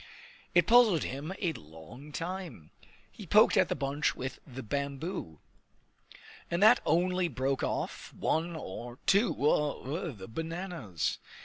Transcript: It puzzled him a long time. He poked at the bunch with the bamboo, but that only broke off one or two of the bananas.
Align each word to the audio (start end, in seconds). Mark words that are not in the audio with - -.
It 0.55 0.65
puzzled 0.65 1.03
him 1.03 1.31
a 1.39 1.53
long 1.53 2.11
time. 2.11 2.71
He 3.11 3.27
poked 3.27 3.55
at 3.55 3.69
the 3.69 3.75
bunch 3.75 4.15
with 4.15 4.39
the 4.47 4.63
bamboo, 4.63 5.37
but 6.49 6.59
that 6.61 6.79
only 6.87 7.27
broke 7.27 7.61
off 7.61 8.11
one 8.11 8.55
or 8.55 8.97
two 9.05 9.47
of 9.47 10.17
the 10.17 10.27
bananas. 10.27 11.19